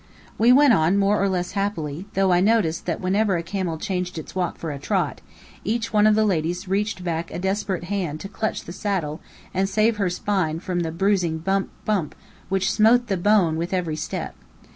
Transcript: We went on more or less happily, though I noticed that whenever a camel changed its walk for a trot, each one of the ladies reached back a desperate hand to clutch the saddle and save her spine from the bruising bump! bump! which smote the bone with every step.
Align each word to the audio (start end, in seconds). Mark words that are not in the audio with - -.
We 0.39 0.51
went 0.51 0.73
on 0.73 0.97
more 0.97 1.21
or 1.21 1.29
less 1.29 1.51
happily, 1.51 2.07
though 2.15 2.31
I 2.33 2.39
noticed 2.39 2.87
that 2.87 2.99
whenever 2.99 3.37
a 3.37 3.43
camel 3.43 3.77
changed 3.77 4.17
its 4.17 4.33
walk 4.33 4.57
for 4.57 4.71
a 4.71 4.79
trot, 4.79 5.21
each 5.63 5.93
one 5.93 6.07
of 6.07 6.15
the 6.15 6.25
ladies 6.25 6.67
reached 6.67 7.03
back 7.03 7.29
a 7.29 7.37
desperate 7.37 7.83
hand 7.83 8.19
to 8.21 8.27
clutch 8.27 8.63
the 8.63 8.73
saddle 8.73 9.21
and 9.53 9.69
save 9.69 9.97
her 9.97 10.09
spine 10.09 10.59
from 10.59 10.79
the 10.79 10.91
bruising 10.91 11.37
bump! 11.37 11.69
bump! 11.85 12.15
which 12.49 12.71
smote 12.71 13.09
the 13.09 13.15
bone 13.17 13.57
with 13.57 13.75
every 13.75 13.95
step. 13.95 14.33